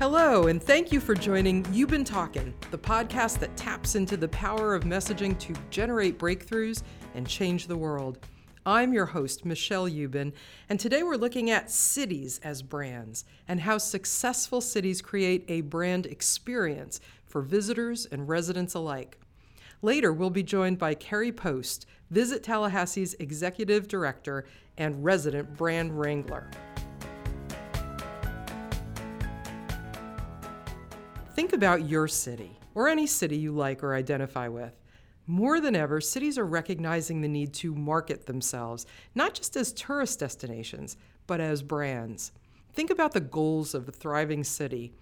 Hello, 0.00 0.46
and 0.46 0.62
thank 0.62 0.92
you 0.92 0.98
for 0.98 1.14
joining 1.14 1.62
Ubben 1.64 2.06
Talkin', 2.06 2.54
the 2.70 2.78
podcast 2.78 3.38
that 3.40 3.54
taps 3.54 3.96
into 3.96 4.16
the 4.16 4.28
power 4.28 4.74
of 4.74 4.84
messaging 4.84 5.38
to 5.40 5.52
generate 5.68 6.18
breakthroughs 6.18 6.82
and 7.14 7.28
change 7.28 7.66
the 7.66 7.76
world. 7.76 8.18
I'm 8.64 8.94
your 8.94 9.04
host, 9.04 9.44
Michelle 9.44 9.86
Ubben, 9.90 10.32
and 10.70 10.80
today 10.80 11.02
we're 11.02 11.16
looking 11.16 11.50
at 11.50 11.70
cities 11.70 12.40
as 12.42 12.62
brands 12.62 13.26
and 13.46 13.60
how 13.60 13.76
successful 13.76 14.62
cities 14.62 15.02
create 15.02 15.44
a 15.48 15.60
brand 15.60 16.06
experience 16.06 16.98
for 17.26 17.42
visitors 17.42 18.06
and 18.06 18.26
residents 18.26 18.72
alike. 18.72 19.20
Later, 19.82 20.14
we'll 20.14 20.30
be 20.30 20.42
joined 20.42 20.78
by 20.78 20.94
Kerri 20.94 21.30
Post, 21.30 21.84
Visit 22.10 22.42
Tallahassee's 22.42 23.16
Executive 23.18 23.86
Director 23.86 24.46
and 24.78 25.04
resident 25.04 25.58
brand 25.58 26.00
wrangler. 26.00 26.50
Think 31.40 31.54
about 31.54 31.88
your 31.88 32.06
city, 32.06 32.58
or 32.74 32.86
any 32.86 33.06
city 33.06 33.38
you 33.38 33.52
like 33.52 33.82
or 33.82 33.94
identify 33.94 34.46
with. 34.46 34.74
More 35.26 35.58
than 35.58 35.74
ever, 35.74 35.98
cities 35.98 36.36
are 36.36 36.44
recognizing 36.44 37.22
the 37.22 37.28
need 37.28 37.54
to 37.54 37.74
market 37.74 38.26
themselves, 38.26 38.84
not 39.14 39.32
just 39.32 39.56
as 39.56 39.72
tourist 39.72 40.20
destinations, 40.20 40.98
but 41.26 41.40
as 41.40 41.62
brands. 41.62 42.32
Think 42.74 42.90
about 42.90 43.12
the 43.12 43.22
goals 43.22 43.74
of 43.74 43.88
a 43.88 43.90
thriving 43.90 44.44
city. 44.44 44.92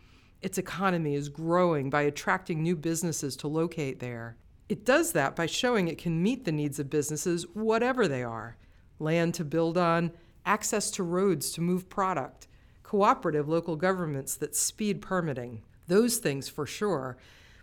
Its 0.40 0.58
economy 0.58 1.16
is 1.16 1.28
growing 1.28 1.90
by 1.90 2.02
attracting 2.02 2.62
new 2.62 2.76
businesses 2.76 3.34
to 3.38 3.48
locate 3.48 3.98
there. 3.98 4.36
It 4.68 4.84
does 4.84 5.10
that 5.14 5.34
by 5.34 5.46
showing 5.46 5.88
it 5.88 5.98
can 5.98 6.22
meet 6.22 6.44
the 6.44 6.52
needs 6.52 6.78
of 6.78 6.88
businesses, 6.88 7.48
whatever 7.52 8.06
they 8.06 8.22
are 8.22 8.56
land 9.00 9.34
to 9.34 9.44
build 9.44 9.76
on, 9.76 10.12
access 10.46 10.88
to 10.92 11.02
roads 11.02 11.50
to 11.50 11.60
move 11.60 11.88
product, 11.88 12.46
cooperative 12.84 13.48
local 13.48 13.74
governments 13.74 14.36
that 14.36 14.54
speed 14.54 15.02
permitting. 15.02 15.62
Those 15.88 16.18
things 16.18 16.48
for 16.48 16.66
sure, 16.66 17.16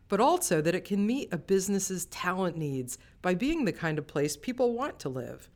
but 0.07 0.19
also 0.19 0.61
that 0.61 0.75
it 0.75 0.83
can 0.83 1.05
meet 1.05 1.33
a 1.33 1.37
business's 1.37 2.05
talent 2.07 2.57
needs 2.57 2.97
by 3.21 3.33
being 3.33 3.65
the 3.65 3.71
kind 3.71 3.97
of 3.97 4.07
place 4.07 4.35
people 4.35 4.73
want 4.73 4.99
to 4.99 5.09
live. 5.09 5.49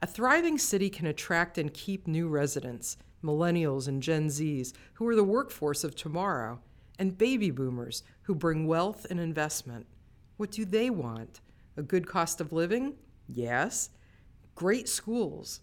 A 0.00 0.06
thriving 0.06 0.58
city 0.58 0.90
can 0.90 1.06
attract 1.06 1.58
and 1.58 1.72
keep 1.72 2.06
new 2.06 2.28
residents, 2.28 2.96
millennials 3.22 3.88
and 3.88 4.02
Gen 4.02 4.28
Zs, 4.28 4.72
who 4.94 5.06
are 5.08 5.14
the 5.14 5.24
workforce 5.24 5.84
of 5.84 5.94
tomorrow, 5.94 6.60
and 6.98 7.18
baby 7.18 7.50
boomers 7.50 8.02
who 8.22 8.34
bring 8.34 8.66
wealth 8.66 9.06
and 9.10 9.20
investment. 9.20 9.86
What 10.36 10.50
do 10.50 10.64
they 10.64 10.90
want? 10.90 11.40
A 11.76 11.82
good 11.82 12.06
cost 12.06 12.40
of 12.40 12.52
living? 12.52 12.94
Yes. 13.28 13.90
Great 14.54 14.88
schools. 14.88 15.60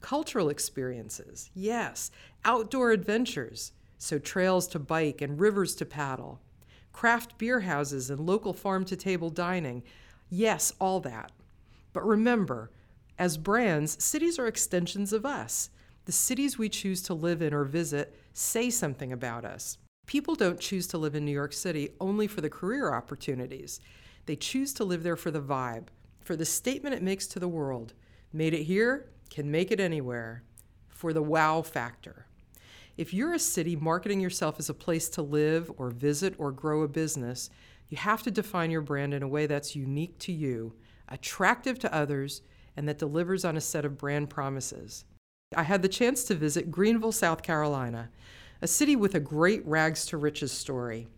Cultural 0.00 0.50
experiences? 0.50 1.50
Yes. 1.54 2.10
Outdoor 2.44 2.90
adventures? 2.90 3.72
So 3.98 4.18
trails 4.18 4.66
to 4.68 4.78
bike 4.78 5.20
and 5.20 5.40
rivers 5.40 5.74
to 5.76 5.86
paddle. 5.86 6.40
Craft 6.92 7.38
beer 7.38 7.60
houses 7.60 8.10
and 8.10 8.20
local 8.20 8.52
farm 8.52 8.84
to 8.86 8.96
table 8.96 9.30
dining? 9.30 9.82
Yes, 10.30 10.72
all 10.80 11.00
that. 11.00 11.32
But 11.92 12.06
remember, 12.06 12.70
as 13.18 13.36
brands, 13.36 14.02
cities 14.02 14.38
are 14.38 14.46
extensions 14.46 15.12
of 15.12 15.24
us. 15.24 15.70
The 16.04 16.12
cities 16.12 16.58
we 16.58 16.68
choose 16.68 17.02
to 17.02 17.14
live 17.14 17.40
in 17.40 17.54
or 17.54 17.64
visit 17.64 18.14
say 18.32 18.68
something 18.70 19.12
about 19.12 19.44
us. 19.44 19.78
People 20.06 20.34
don't 20.34 20.60
choose 20.60 20.86
to 20.88 20.98
live 20.98 21.14
in 21.14 21.24
New 21.24 21.32
York 21.32 21.52
City 21.52 21.90
only 22.00 22.26
for 22.26 22.40
the 22.40 22.50
career 22.50 22.92
opportunities. 22.92 23.80
They 24.26 24.36
choose 24.36 24.72
to 24.74 24.84
live 24.84 25.02
there 25.02 25.16
for 25.16 25.30
the 25.30 25.40
vibe, 25.40 25.86
for 26.20 26.36
the 26.36 26.44
statement 26.44 26.94
it 26.94 27.02
makes 27.02 27.26
to 27.28 27.40
the 27.40 27.48
world. 27.48 27.94
Made 28.32 28.52
it 28.54 28.64
here, 28.64 29.06
can 29.30 29.50
make 29.50 29.70
it 29.70 29.80
anywhere. 29.80 30.42
For 30.88 31.12
the 31.12 31.22
wow 31.22 31.62
factor. 31.62 32.26
If 32.96 33.12
you're 33.12 33.32
a 33.32 33.40
city 33.40 33.74
marketing 33.74 34.20
yourself 34.20 34.56
as 34.60 34.68
a 34.68 34.74
place 34.74 35.08
to 35.10 35.22
live 35.22 35.70
or 35.76 35.90
visit 35.90 36.34
or 36.38 36.52
grow 36.52 36.82
a 36.82 36.88
business, 36.88 37.50
you 37.88 37.96
have 37.96 38.22
to 38.22 38.30
define 38.30 38.70
your 38.70 38.82
brand 38.82 39.12
in 39.12 39.22
a 39.22 39.28
way 39.28 39.46
that's 39.46 39.74
unique 39.74 40.16
to 40.20 40.32
you, 40.32 40.74
attractive 41.08 41.78
to 41.80 41.92
others, 41.92 42.42
and 42.76 42.88
that 42.88 42.98
delivers 42.98 43.44
on 43.44 43.56
a 43.56 43.60
set 43.60 43.84
of 43.84 43.98
brand 43.98 44.30
promises. 44.30 45.04
I 45.56 45.64
had 45.64 45.82
the 45.82 45.88
chance 45.88 46.22
to 46.24 46.36
visit 46.36 46.70
Greenville, 46.70 47.10
South 47.10 47.42
Carolina, 47.42 48.10
a 48.62 48.68
city 48.68 48.94
with 48.94 49.16
a 49.16 49.20
great 49.20 49.66
rags 49.66 50.06
to 50.06 50.16
riches 50.16 50.52
story. 50.52 51.08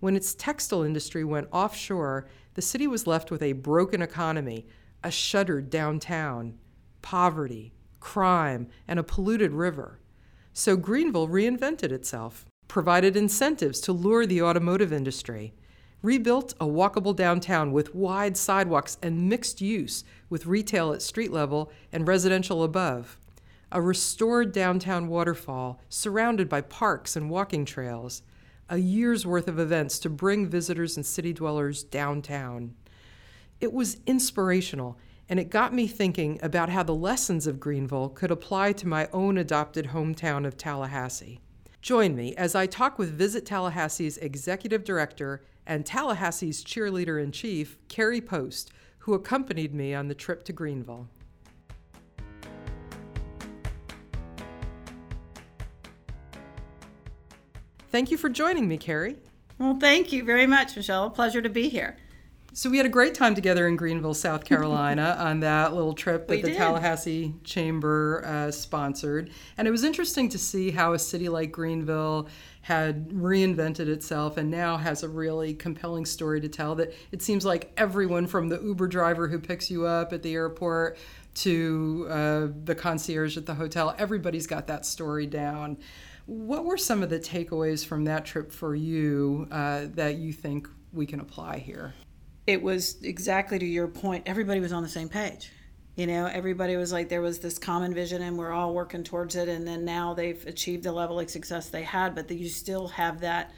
When 0.00 0.16
its 0.16 0.34
textile 0.34 0.82
industry 0.82 1.24
went 1.24 1.48
offshore, 1.50 2.26
the 2.52 2.62
city 2.62 2.86
was 2.86 3.06
left 3.06 3.30
with 3.30 3.42
a 3.42 3.52
broken 3.54 4.02
economy, 4.02 4.66
a 5.02 5.10
shuttered 5.10 5.70
downtown, 5.70 6.58
poverty, 7.00 7.72
crime, 7.98 8.68
and 8.86 8.98
a 8.98 9.02
polluted 9.02 9.52
river. 9.52 10.00
So 10.56 10.76
Greenville 10.76 11.26
reinvented 11.26 11.90
itself, 11.90 12.46
provided 12.68 13.16
incentives 13.16 13.80
to 13.80 13.92
lure 13.92 14.24
the 14.24 14.40
automotive 14.40 14.92
industry, 14.92 15.52
rebuilt 16.00 16.54
a 16.60 16.64
walkable 16.64 17.14
downtown 17.14 17.72
with 17.72 17.92
wide 17.92 18.36
sidewalks 18.36 18.96
and 19.02 19.28
mixed 19.28 19.60
use 19.60 20.04
with 20.30 20.46
retail 20.46 20.92
at 20.92 21.02
street 21.02 21.32
level 21.32 21.72
and 21.90 22.06
residential 22.06 22.62
above, 22.62 23.18
a 23.72 23.82
restored 23.82 24.52
downtown 24.52 25.08
waterfall 25.08 25.80
surrounded 25.88 26.48
by 26.48 26.60
parks 26.60 27.16
and 27.16 27.28
walking 27.28 27.64
trails, 27.64 28.22
a 28.68 28.78
year's 28.78 29.26
worth 29.26 29.48
of 29.48 29.58
events 29.58 29.98
to 29.98 30.08
bring 30.08 30.46
visitors 30.46 30.96
and 30.96 31.04
city 31.04 31.32
dwellers 31.32 31.82
downtown. 31.82 32.76
It 33.60 33.72
was 33.72 33.96
inspirational, 34.06 34.98
and 35.28 35.40
it 35.40 35.50
got 35.50 35.72
me 35.72 35.86
thinking 35.86 36.38
about 36.42 36.68
how 36.68 36.82
the 36.82 36.94
lessons 36.94 37.46
of 37.46 37.60
Greenville 37.60 38.08
could 38.10 38.30
apply 38.30 38.72
to 38.72 38.88
my 38.88 39.08
own 39.12 39.38
adopted 39.38 39.86
hometown 39.86 40.46
of 40.46 40.56
Tallahassee. 40.56 41.40
Join 41.80 42.14
me 42.16 42.34
as 42.36 42.54
I 42.54 42.66
talk 42.66 42.98
with 42.98 43.16
Visit 43.16 43.44
Tallahassee's 43.44 44.18
executive 44.18 44.84
director 44.84 45.42
and 45.66 45.84
Tallahassee's 45.84 46.64
cheerleader 46.64 47.22
in 47.22 47.32
chief, 47.32 47.78
Kerri 47.88 48.24
Post, 48.24 48.70
who 48.98 49.14
accompanied 49.14 49.74
me 49.74 49.94
on 49.94 50.08
the 50.08 50.14
trip 50.14 50.44
to 50.44 50.52
Greenville. 50.52 51.08
Thank 57.90 58.10
you 58.10 58.16
for 58.16 58.28
joining 58.28 58.66
me, 58.66 58.76
Kerri. 58.76 59.16
Well, 59.58 59.78
thank 59.78 60.10
you 60.10 60.24
very 60.24 60.46
much, 60.46 60.74
Michelle. 60.74 61.10
Pleasure 61.10 61.40
to 61.40 61.48
be 61.48 61.68
here. 61.68 61.96
So 62.56 62.70
we 62.70 62.76
had 62.76 62.86
a 62.86 62.90
great 62.90 63.14
time 63.14 63.34
together 63.34 63.66
in 63.66 63.74
Greenville, 63.74 64.14
South 64.14 64.44
Carolina, 64.46 65.16
on 65.18 65.40
that 65.40 65.74
little 65.74 65.92
trip 65.92 66.28
that 66.28 66.36
We 66.36 66.42
the 66.42 66.48
did. 66.50 66.56
Tallahassee 66.56 67.34
Chamber 67.42 68.22
uh, 68.24 68.52
sponsored, 68.52 69.30
and 69.58 69.66
it 69.66 69.72
was 69.72 69.82
interesting 69.82 70.28
to 70.28 70.38
see 70.38 70.70
how 70.70 70.92
a 70.92 70.98
city 71.00 71.28
like 71.28 71.50
Greenville 71.50 72.28
had 72.60 73.08
reinvented 73.08 73.88
itself 73.88 74.36
and 74.36 74.52
now 74.52 74.76
has 74.76 75.02
a 75.02 75.08
really 75.08 75.52
compelling 75.52 76.06
story 76.06 76.40
to 76.42 76.48
tell. 76.48 76.76
That 76.76 76.94
it 77.10 77.22
seems 77.22 77.44
like 77.44 77.72
everyone 77.76 78.28
from 78.28 78.48
the 78.48 78.60
Uber 78.62 78.86
driver 78.86 79.26
who 79.26 79.40
picks 79.40 79.68
you 79.68 79.84
up 79.84 80.12
at 80.12 80.22
the 80.22 80.34
airport 80.34 80.96
to 81.34 82.06
uh, 82.08 82.46
the 82.62 82.76
concierge 82.76 83.36
at 83.36 83.46
the 83.46 83.54
hotel, 83.54 83.96
everybody's 83.98 84.46
got 84.46 84.68
that 84.68 84.86
story 84.86 85.26
down. 85.26 85.76
What 86.26 86.64
were 86.64 86.78
some 86.78 87.02
of 87.02 87.10
the 87.10 87.18
takeaways 87.18 87.84
from 87.84 88.04
that 88.04 88.24
trip 88.24 88.52
for 88.52 88.76
you 88.76 89.48
uh, 89.50 89.86
that 89.94 90.18
you 90.18 90.32
think 90.32 90.68
we 90.92 91.04
can 91.04 91.18
apply 91.18 91.58
here? 91.58 91.94
It 92.46 92.62
was 92.62 93.02
exactly 93.02 93.58
to 93.58 93.64
your 93.64 93.88
point. 93.88 94.24
Everybody 94.26 94.60
was 94.60 94.72
on 94.72 94.82
the 94.82 94.88
same 94.88 95.08
page. 95.08 95.50
You 95.96 96.06
know, 96.06 96.26
everybody 96.26 96.76
was 96.76 96.92
like, 96.92 97.08
there 97.08 97.22
was 97.22 97.38
this 97.38 97.58
common 97.58 97.94
vision 97.94 98.20
and 98.20 98.36
we're 98.36 98.50
all 98.50 98.74
working 98.74 99.04
towards 99.04 99.36
it. 99.36 99.48
And 99.48 99.66
then 99.66 99.84
now 99.84 100.12
they've 100.12 100.44
achieved 100.46 100.82
the 100.82 100.92
level 100.92 101.20
of 101.20 101.30
success 101.30 101.68
they 101.70 101.84
had, 101.84 102.14
but 102.14 102.30
you 102.30 102.48
still 102.48 102.88
have 102.88 103.20
that, 103.20 103.52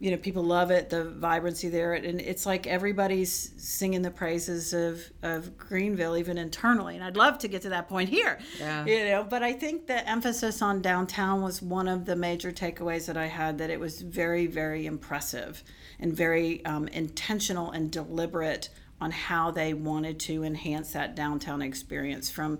you 0.00 0.10
know, 0.10 0.16
people 0.16 0.42
love 0.42 0.70
it, 0.70 0.88
the 0.88 1.04
vibrancy 1.04 1.68
there. 1.68 1.92
And 1.92 2.22
it's 2.22 2.46
like 2.46 2.66
everybody's 2.66 3.52
singing 3.58 4.00
the 4.00 4.10
praises 4.10 4.72
of, 4.72 5.02
of 5.22 5.58
Greenville, 5.58 6.16
even 6.16 6.38
internally. 6.38 6.94
And 6.94 7.04
I'd 7.04 7.18
love 7.18 7.38
to 7.40 7.48
get 7.48 7.60
to 7.62 7.68
that 7.68 7.86
point 7.86 8.08
here, 8.08 8.38
Yeah. 8.58 8.86
you 8.86 9.04
know, 9.04 9.22
but 9.22 9.42
I 9.42 9.52
think 9.52 9.86
the 9.86 10.08
emphasis 10.08 10.62
on 10.62 10.80
downtown 10.80 11.42
was 11.42 11.60
one 11.60 11.86
of 11.86 12.06
the 12.06 12.16
major 12.16 12.50
takeaways 12.50 13.04
that 13.06 13.18
I 13.18 13.26
had 13.26 13.58
that 13.58 13.68
it 13.68 13.78
was 13.78 14.00
very, 14.00 14.46
very 14.46 14.86
impressive 14.86 15.62
and 15.98 16.14
very 16.14 16.64
um, 16.64 16.88
intentional 16.88 17.70
and 17.70 17.90
deliberate 17.90 18.70
on 19.02 19.10
how 19.10 19.50
they 19.50 19.74
wanted 19.74 20.18
to 20.20 20.44
enhance 20.44 20.92
that 20.92 21.14
downtown 21.14 21.60
experience 21.60 22.30
from 22.30 22.58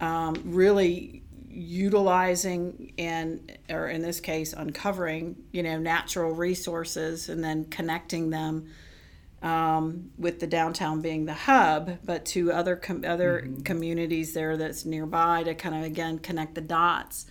um, 0.00 0.34
really 0.46 1.22
utilizing 1.52 2.92
and 2.96 3.58
or 3.68 3.88
in 3.88 4.02
this 4.02 4.20
case 4.20 4.52
uncovering 4.52 5.36
you 5.52 5.62
know 5.62 5.78
natural 5.78 6.30
resources 6.30 7.28
and 7.28 7.42
then 7.42 7.64
connecting 7.64 8.30
them 8.30 8.68
um, 9.42 10.10
with 10.18 10.40
the 10.40 10.46
downtown 10.46 11.00
being 11.00 11.24
the 11.24 11.32
hub, 11.32 11.98
but 12.04 12.26
to 12.26 12.52
other 12.52 12.76
com- 12.76 13.04
other 13.06 13.48
communities 13.64 14.34
there 14.34 14.56
that's 14.56 14.84
nearby 14.84 15.42
to 15.44 15.54
kind 15.54 15.74
of 15.74 15.82
again 15.82 16.18
connect 16.18 16.54
the 16.54 16.60
dots. 16.60 17.26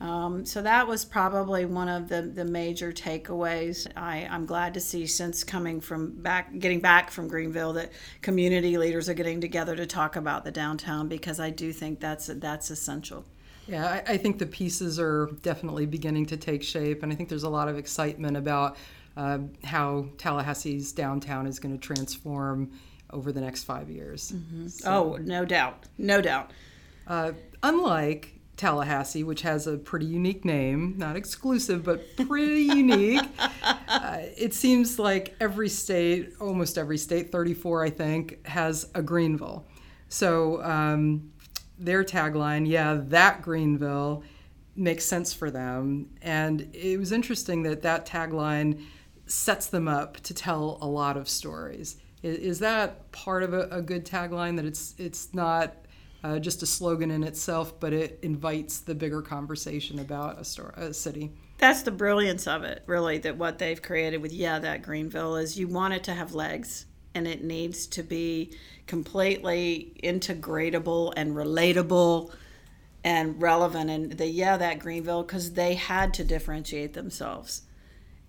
Um, 0.00 0.44
so 0.44 0.60
that 0.60 0.88
was 0.88 1.04
probably 1.04 1.64
one 1.64 1.88
of 1.88 2.08
the, 2.08 2.22
the 2.22 2.44
major 2.44 2.92
takeaways. 2.92 3.86
I, 3.96 4.26
I'm 4.28 4.44
glad 4.44 4.74
to 4.74 4.80
see 4.80 5.06
since 5.06 5.44
coming 5.44 5.80
from 5.80 6.20
back, 6.20 6.58
getting 6.58 6.80
back 6.80 7.12
from 7.12 7.28
Greenville, 7.28 7.74
that 7.74 7.92
community 8.20 8.76
leaders 8.76 9.08
are 9.08 9.14
getting 9.14 9.40
together 9.40 9.76
to 9.76 9.86
talk 9.86 10.16
about 10.16 10.44
the 10.44 10.50
downtown 10.50 11.08
because 11.08 11.38
I 11.38 11.50
do 11.50 11.72
think 11.72 12.00
that's 12.00 12.26
that's 12.26 12.70
essential. 12.70 13.24
Yeah, 13.66 14.02
I, 14.06 14.12
I, 14.12 14.16
think 14.16 14.38
the 14.38 14.46
pieces 14.46 15.00
are 15.00 15.30
definitely 15.42 15.86
beginning 15.86 16.26
to 16.26 16.36
take 16.36 16.62
shape, 16.62 17.02
and 17.02 17.12
I 17.12 17.14
think 17.14 17.28
there's 17.28 17.44
a 17.44 17.48
lot 17.48 17.68
of 17.68 17.78
excitement 17.78 18.36
about 18.36 18.76
uh, 19.16 19.38
how 19.62 20.06
Tallahassee's 20.18 20.92
downtown 20.92 21.46
is 21.46 21.58
going 21.58 21.76
to 21.76 21.80
transform 21.80 22.70
over 23.10 23.32
the 23.32 23.40
next 23.40 23.64
five 23.64 23.88
years. 23.88 24.32
Mm-hmm. 24.32 24.66
So, 24.68 25.14
oh, 25.14 25.16
no 25.16 25.44
doubt, 25.44 25.84
no 25.96 26.20
doubt. 26.20 26.50
Uh, 27.06 27.32
unlike 27.62 28.34
Tallahassee, 28.56 29.24
which 29.24 29.42
has 29.42 29.66
a 29.66 29.76
pretty 29.76 30.06
unique 30.06 30.44
name, 30.44 30.94
not 30.96 31.16
exclusive, 31.16 31.84
but 31.84 32.04
pretty 32.16 32.62
unique. 32.62 33.22
Uh, 33.88 34.18
it 34.36 34.54
seems 34.54 34.98
like 34.98 35.34
every 35.40 35.68
state, 35.68 36.34
almost 36.40 36.78
every 36.78 36.98
state, 36.98 37.32
34, 37.32 37.84
I 37.84 37.90
think, 37.90 38.46
has 38.46 38.88
a 38.94 39.02
Greenville. 39.02 39.66
So 40.08 40.62
um, 40.62 41.32
their 41.78 42.04
tagline, 42.04 42.68
yeah, 42.68 43.00
that 43.08 43.42
Greenville, 43.42 44.22
makes 44.76 45.04
sense 45.04 45.32
for 45.32 45.50
them. 45.50 46.10
And 46.22 46.68
it 46.72 46.98
was 46.98 47.12
interesting 47.12 47.62
that 47.64 47.82
that 47.82 48.06
tagline 48.06 48.84
sets 49.26 49.66
them 49.66 49.88
up 49.88 50.20
to 50.20 50.34
tell 50.34 50.78
a 50.80 50.86
lot 50.86 51.16
of 51.16 51.28
stories. 51.28 51.96
Is, 52.22 52.38
is 52.38 52.58
that 52.60 53.10
part 53.12 53.42
of 53.42 53.54
a, 53.54 53.68
a, 53.70 53.82
good 53.82 54.04
tagline 54.04 54.56
that 54.56 54.64
it's 54.64 54.94
it's 54.98 55.32
not 55.32 55.74
uh, 56.22 56.38
just 56.38 56.62
a 56.62 56.66
slogan 56.66 57.10
in 57.10 57.22
itself, 57.22 57.78
but 57.78 57.92
it 57.92 58.18
invites 58.22 58.80
the 58.80 58.94
bigger 58.94 59.22
conversation 59.22 59.98
about 59.98 60.40
a, 60.40 60.44
store, 60.44 60.74
a 60.76 60.92
city? 60.92 61.32
That's 61.58 61.82
the 61.82 61.90
brilliance 61.90 62.46
of 62.46 62.64
it, 62.64 62.82
really. 62.86 63.18
That 63.18 63.36
what 63.36 63.58
they've 63.58 63.80
created 63.80 64.20
with 64.20 64.32
yeah, 64.32 64.58
that 64.58 64.82
Greenville 64.82 65.36
is 65.36 65.58
you 65.58 65.68
want 65.68 65.94
it 65.94 66.04
to 66.04 66.14
have 66.14 66.34
legs, 66.34 66.86
and 67.14 67.26
it 67.26 67.44
needs 67.44 67.86
to 67.88 68.02
be 68.02 68.52
completely 68.86 69.94
integratable 70.02 71.12
and 71.16 71.34
relatable 71.34 72.32
and 73.02 73.40
relevant. 73.40 73.90
And 73.90 74.12
the 74.12 74.26
yeah, 74.26 74.56
that 74.56 74.78
Greenville 74.78 75.22
because 75.22 75.52
they 75.52 75.74
had 75.74 76.14
to 76.14 76.24
differentiate 76.24 76.94
themselves 76.94 77.62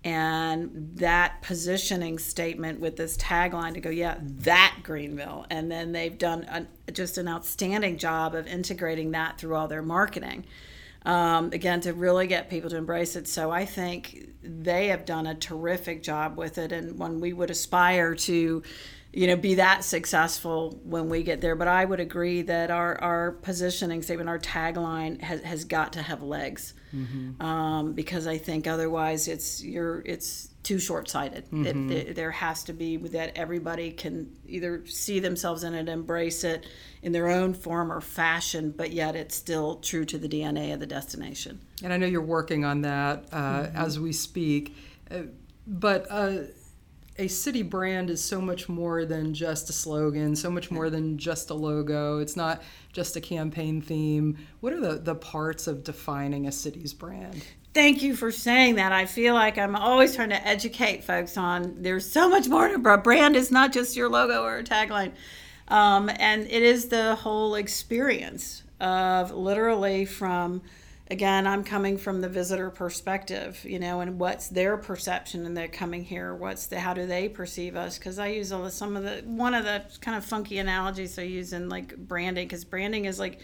and 0.06 0.70
that 0.98 1.42
positioning 1.42 2.16
statement 2.16 2.78
with 2.78 2.96
this 2.96 3.16
tagline 3.16 3.74
to 3.74 3.80
go, 3.80 3.90
yeah, 3.90 4.18
that 4.20 4.76
Greenville. 4.84 5.46
And 5.50 5.68
then 5.68 5.90
they've 5.90 6.16
done 6.16 6.68
just 6.92 7.18
an 7.18 7.26
outstanding 7.26 7.98
job 7.98 8.36
of 8.36 8.46
integrating 8.46 9.10
that 9.10 9.36
through 9.36 9.56
all 9.56 9.66
their 9.66 9.82
marketing. 9.82 10.44
Um, 11.06 11.52
again, 11.52 11.80
to 11.82 11.92
really 11.92 12.26
get 12.26 12.50
people 12.50 12.68
to 12.70 12.76
embrace 12.76 13.14
it. 13.14 13.28
So 13.28 13.52
I 13.52 13.64
think 13.64 14.28
they 14.42 14.88
have 14.88 15.04
done 15.04 15.28
a 15.28 15.36
terrific 15.36 16.02
job 16.02 16.36
with 16.36 16.58
it. 16.58 16.72
And 16.72 16.98
when 16.98 17.20
we 17.20 17.32
would 17.32 17.48
aspire 17.48 18.16
to, 18.16 18.62
you 19.16 19.26
know, 19.26 19.34
be 19.34 19.54
that 19.54 19.82
successful 19.82 20.78
when 20.84 21.08
we 21.08 21.22
get 21.22 21.40
there. 21.40 21.56
But 21.56 21.68
I 21.68 21.86
would 21.86 22.00
agree 22.00 22.42
that 22.42 22.70
our, 22.70 23.00
our 23.00 23.32
positioning 23.32 24.02
statement, 24.02 24.28
our 24.28 24.38
tagline 24.38 25.22
has, 25.22 25.40
has 25.40 25.64
got 25.64 25.94
to 25.94 26.02
have 26.02 26.22
legs 26.22 26.74
mm-hmm. 26.94 27.40
um, 27.40 27.94
because 27.94 28.26
I 28.26 28.36
think 28.36 28.66
otherwise 28.66 29.26
it's 29.26 29.64
you're 29.64 30.02
it's 30.04 30.50
too 30.62 30.78
short-sighted. 30.78 31.46
Mm-hmm. 31.46 31.90
It, 31.90 31.96
it, 32.08 32.14
there 32.14 32.30
has 32.30 32.64
to 32.64 32.74
be 32.74 32.98
that 32.98 33.38
everybody 33.38 33.90
can 33.90 34.36
either 34.46 34.84
see 34.86 35.18
themselves 35.18 35.64
in 35.64 35.72
it, 35.72 35.88
embrace 35.88 36.44
it 36.44 36.66
in 37.00 37.12
their 37.12 37.28
own 37.28 37.54
form 37.54 37.90
or 37.90 38.02
fashion, 38.02 38.70
but 38.76 38.92
yet 38.92 39.16
it's 39.16 39.34
still 39.34 39.76
true 39.76 40.04
to 40.04 40.18
the 40.18 40.28
DNA 40.28 40.74
of 40.74 40.80
the 40.80 40.86
destination. 40.86 41.60
And 41.82 41.90
I 41.90 41.96
know 41.96 42.06
you're 42.06 42.20
working 42.20 42.66
on 42.66 42.82
that 42.82 43.28
uh, 43.32 43.38
mm-hmm. 43.38 43.76
as 43.78 43.98
we 43.98 44.12
speak, 44.12 44.76
uh, 45.10 45.20
but. 45.66 46.06
Uh, 46.10 46.32
a 47.18 47.28
city 47.28 47.62
brand 47.62 48.10
is 48.10 48.22
so 48.22 48.40
much 48.40 48.68
more 48.68 49.04
than 49.04 49.34
just 49.34 49.70
a 49.70 49.72
slogan, 49.72 50.36
so 50.36 50.50
much 50.50 50.70
more 50.70 50.90
than 50.90 51.18
just 51.18 51.50
a 51.50 51.54
logo. 51.54 52.18
It's 52.18 52.36
not 52.36 52.62
just 52.92 53.16
a 53.16 53.20
campaign 53.20 53.80
theme. 53.80 54.38
What 54.60 54.72
are 54.72 54.80
the, 54.80 54.98
the 54.98 55.14
parts 55.14 55.66
of 55.66 55.84
defining 55.84 56.46
a 56.46 56.52
city's 56.52 56.92
brand? 56.92 57.44
Thank 57.74 58.02
you 58.02 58.16
for 58.16 58.30
saying 58.30 58.76
that. 58.76 58.92
I 58.92 59.04
feel 59.04 59.34
like 59.34 59.58
I'm 59.58 59.76
always 59.76 60.14
trying 60.16 60.30
to 60.30 60.46
educate 60.46 61.04
folks 61.04 61.36
on 61.36 61.82
there's 61.82 62.10
so 62.10 62.28
much 62.28 62.48
more 62.48 62.68
to 62.68 62.90
a 62.90 62.98
brand 62.98 63.36
is 63.36 63.50
not 63.50 63.72
just 63.72 63.96
your 63.96 64.08
logo 64.08 64.42
or 64.44 64.58
a 64.58 64.64
tagline. 64.64 65.12
Um, 65.68 66.08
and 66.08 66.42
it 66.42 66.62
is 66.62 66.88
the 66.88 67.16
whole 67.16 67.54
experience 67.56 68.62
of 68.80 69.32
literally 69.32 70.04
from 70.04 70.62
again, 71.10 71.46
I'm 71.46 71.62
coming 71.62 71.96
from 71.96 72.20
the 72.20 72.28
visitor 72.28 72.70
perspective, 72.70 73.64
you 73.64 73.78
know, 73.78 74.00
and 74.00 74.18
what's 74.18 74.48
their 74.48 74.76
perception 74.76 75.46
and 75.46 75.56
they're 75.56 75.68
coming 75.68 76.04
here? 76.04 76.34
What's 76.34 76.66
the 76.66 76.80
how 76.80 76.94
do 76.94 77.06
they 77.06 77.28
perceive 77.28 77.76
us? 77.76 77.98
Because 77.98 78.18
I 78.18 78.28
use 78.28 78.52
all 78.52 78.68
some 78.70 78.96
of 78.96 79.04
the 79.04 79.22
one 79.24 79.54
of 79.54 79.64
the 79.64 79.84
kind 80.00 80.16
of 80.16 80.24
funky 80.24 80.58
analogies 80.58 81.18
I 81.18 81.22
use 81.22 81.52
in 81.52 81.68
like 81.68 81.96
branding, 81.96 82.48
because 82.48 82.64
branding 82.64 83.04
is 83.04 83.18
like 83.18 83.40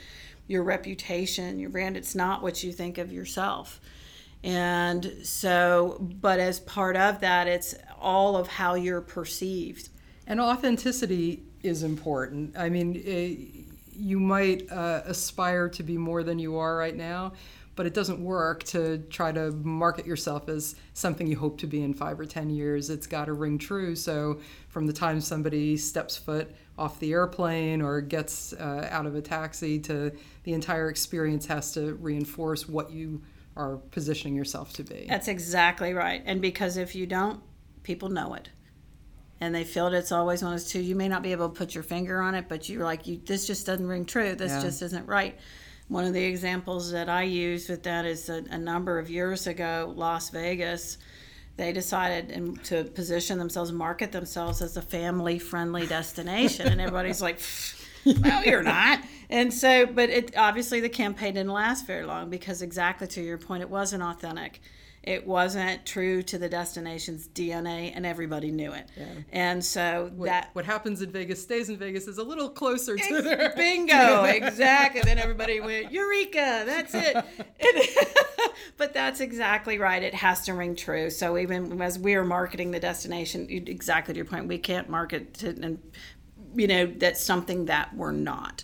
your 0.48 0.62
reputation, 0.64 1.58
your 1.58 1.70
brand. 1.70 1.96
It's 1.96 2.14
not 2.14 2.42
what 2.42 2.62
you 2.62 2.72
think 2.72 2.98
of 2.98 3.12
yourself. 3.12 3.80
And 4.44 5.20
so, 5.22 5.98
but 6.00 6.40
as 6.40 6.58
part 6.58 6.96
of 6.96 7.20
that, 7.20 7.46
it's 7.46 7.76
all 8.00 8.36
of 8.36 8.48
how 8.48 8.74
you're 8.74 9.00
perceived. 9.00 9.88
And 10.26 10.40
authenticity 10.40 11.44
is 11.62 11.84
important. 11.84 12.56
I 12.56 12.68
mean, 12.68 12.96
it, 12.96 13.71
you 14.02 14.18
might 14.18 14.70
uh, 14.70 15.02
aspire 15.06 15.68
to 15.68 15.82
be 15.84 15.96
more 15.96 16.24
than 16.24 16.38
you 16.38 16.56
are 16.56 16.76
right 16.76 16.96
now, 16.96 17.32
but 17.76 17.86
it 17.86 17.94
doesn't 17.94 18.22
work 18.22 18.64
to 18.64 18.98
try 19.10 19.30
to 19.30 19.52
market 19.52 20.04
yourself 20.06 20.48
as 20.48 20.74
something 20.92 21.28
you 21.28 21.38
hope 21.38 21.58
to 21.58 21.68
be 21.68 21.82
in 21.82 21.94
five 21.94 22.18
or 22.18 22.26
ten 22.26 22.50
years. 22.50 22.90
It's 22.90 23.06
got 23.06 23.26
to 23.26 23.32
ring 23.32 23.58
true. 23.58 23.94
So 23.94 24.40
from 24.68 24.88
the 24.88 24.92
time 24.92 25.20
somebody 25.20 25.76
steps 25.76 26.16
foot 26.16 26.50
off 26.76 26.98
the 26.98 27.12
airplane 27.12 27.80
or 27.80 28.00
gets 28.00 28.52
uh, 28.54 28.88
out 28.90 29.06
of 29.06 29.14
a 29.14 29.22
taxi 29.22 29.78
to 29.78 30.10
the 30.42 30.52
entire 30.52 30.88
experience 30.90 31.46
has 31.46 31.72
to 31.74 31.94
reinforce 31.94 32.68
what 32.68 32.90
you 32.90 33.22
are 33.56 33.76
positioning 33.92 34.34
yourself 34.34 34.72
to 34.72 34.82
be. 34.82 35.06
That's 35.08 35.28
exactly 35.28 35.92
right. 35.92 36.22
And 36.26 36.42
because 36.42 36.76
if 36.76 36.96
you 36.96 37.06
don't, 37.06 37.40
people 37.84 38.08
know 38.08 38.34
it 38.34 38.48
and 39.42 39.52
they 39.52 39.64
feel 39.64 39.90
that 39.90 39.96
it's 39.96 40.12
always 40.12 40.40
one 40.40 40.52
of 40.52 40.60
those 40.60 40.70
two. 40.70 40.80
You 40.80 40.94
may 40.94 41.08
not 41.08 41.20
be 41.20 41.32
able 41.32 41.48
to 41.48 41.54
put 41.54 41.74
your 41.74 41.82
finger 41.82 42.20
on 42.20 42.36
it, 42.36 42.44
but 42.48 42.68
you're 42.68 42.84
like, 42.84 43.08
you, 43.08 43.20
this 43.26 43.44
just 43.44 43.66
doesn't 43.66 43.84
ring 43.84 44.04
true. 44.04 44.36
This 44.36 44.52
yeah. 44.52 44.62
just 44.62 44.82
isn't 44.82 45.04
right. 45.08 45.36
One 45.88 46.04
of 46.04 46.12
the 46.12 46.22
examples 46.22 46.92
that 46.92 47.08
I 47.08 47.24
use 47.24 47.68
with 47.68 47.82
that 47.82 48.04
is 48.04 48.28
a, 48.28 48.44
a 48.50 48.58
number 48.58 49.00
of 49.00 49.10
years 49.10 49.48
ago, 49.48 49.92
Las 49.96 50.30
Vegas. 50.30 50.96
They 51.56 51.72
decided 51.72 52.62
to 52.66 52.84
position 52.84 53.36
themselves, 53.36 53.72
market 53.72 54.12
themselves 54.12 54.62
as 54.62 54.76
a 54.76 54.82
family 54.82 55.40
friendly 55.40 55.88
destination. 55.88 56.68
and 56.68 56.80
everybody's 56.80 57.20
like, 57.20 57.40
well, 58.20 58.44
you're 58.44 58.62
not. 58.78 59.00
And 59.28 59.52
so, 59.52 59.86
but 59.86 60.08
it 60.08 60.36
obviously 60.36 60.78
the 60.78 60.88
campaign 60.88 61.34
didn't 61.34 61.52
last 61.52 61.84
very 61.84 62.06
long 62.06 62.30
because 62.30 62.62
exactly 62.62 63.08
to 63.08 63.20
your 63.20 63.38
point, 63.38 63.62
it 63.62 63.70
wasn't 63.70 64.04
authentic 64.04 64.60
it 65.02 65.26
wasn't 65.26 65.84
true 65.84 66.22
to 66.22 66.38
the 66.38 66.48
destination's 66.48 67.26
DNA, 67.26 67.92
and 67.94 68.06
everybody 68.06 68.52
knew 68.52 68.72
it. 68.72 68.88
Yeah. 68.96 69.06
And 69.32 69.64
so 69.64 70.12
what, 70.14 70.26
that 70.26 70.50
what 70.52 70.64
happens 70.64 71.02
in 71.02 71.10
Vegas 71.10 71.42
stays 71.42 71.68
in 71.68 71.76
Vegas 71.76 72.06
is 72.06 72.18
a 72.18 72.22
little 72.22 72.48
closer 72.48 72.96
to 72.96 73.22
their 73.22 73.52
bingo 73.56 74.24
exactly. 74.24 75.00
then 75.02 75.18
everybody 75.18 75.60
went 75.60 75.90
Eureka! 75.90 76.62
That's 76.64 76.94
it. 76.94 77.16
but 78.76 78.94
that's 78.94 79.20
exactly 79.20 79.78
right. 79.78 80.02
It 80.02 80.14
has 80.14 80.42
to 80.42 80.54
ring 80.54 80.76
true. 80.76 81.10
So 81.10 81.36
even 81.36 81.82
as 81.82 81.98
we 81.98 82.14
are 82.14 82.24
marketing 82.24 82.70
the 82.70 82.80
destination, 82.80 83.48
exactly 83.50 84.14
to 84.14 84.18
your 84.18 84.26
point, 84.26 84.46
we 84.46 84.58
can't 84.58 84.88
market 84.88 85.34
to, 85.34 85.48
and 85.48 85.80
you 86.54 86.68
know 86.68 86.86
that's 86.86 87.20
something 87.20 87.64
that 87.66 87.94
we're 87.96 88.12
not. 88.12 88.62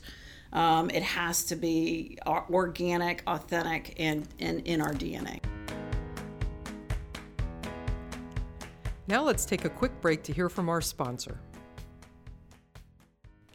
Um, 0.53 0.89
it 0.91 1.03
has 1.03 1.45
to 1.47 1.57
be 1.57 2.19
organic, 2.27 3.23
authentic, 3.27 3.95
and, 3.99 4.27
and 4.39 4.61
in 4.67 4.81
our 4.81 4.95
DNA. 4.95 5.41
Now 9.09 9.23
let's 9.23 9.47
take 9.47 9.65
a 9.65 9.71
quick 9.71 10.03
break 10.03 10.23
to 10.25 10.35
hear 10.35 10.51
from 10.51 10.69
our 10.69 10.83
sponsor. 10.83 11.41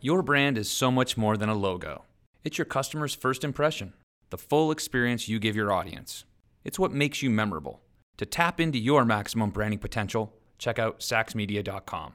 Your 0.01 0.23
brand 0.23 0.57
is 0.57 0.67
so 0.67 0.89
much 0.89 1.15
more 1.15 1.37
than 1.37 1.47
a 1.47 1.53
logo. 1.53 2.05
It's 2.43 2.57
your 2.57 2.65
customer's 2.65 3.13
first 3.13 3.43
impression, 3.43 3.93
the 4.31 4.37
full 4.39 4.71
experience 4.71 5.29
you 5.29 5.37
give 5.37 5.55
your 5.55 5.71
audience. 5.71 6.25
It's 6.63 6.79
what 6.79 6.91
makes 6.91 7.21
you 7.21 7.29
memorable. 7.29 7.81
To 8.17 8.25
tap 8.25 8.59
into 8.59 8.79
your 8.79 9.05
maximum 9.05 9.51
branding 9.51 9.77
potential, 9.77 10.33
check 10.57 10.79
out 10.79 11.01
sachsmedia.com. 11.01 12.13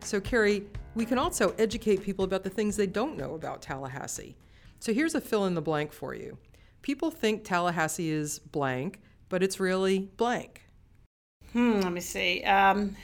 So, 0.00 0.20
Kerri, 0.20 0.64
we 0.96 1.06
can 1.06 1.16
also 1.16 1.54
educate 1.58 2.02
people 2.02 2.24
about 2.24 2.42
the 2.42 2.50
things 2.50 2.76
they 2.76 2.88
don't 2.88 3.16
know 3.16 3.34
about 3.34 3.62
Tallahassee. 3.62 4.36
So, 4.80 4.92
here's 4.92 5.14
a 5.14 5.20
fill 5.20 5.46
in 5.46 5.54
the 5.54 5.62
blank 5.62 5.92
for 5.92 6.14
you 6.14 6.36
people 6.84 7.10
think 7.10 7.44
Tallahassee 7.44 8.10
is 8.10 8.38
blank, 8.38 9.00
but 9.30 9.42
it's 9.42 9.58
really 9.58 10.10
blank. 10.18 10.68
Hmm, 11.54 11.80
let 11.80 11.90
me 11.92 12.00
see. 12.00 12.44
Um, 12.44 12.94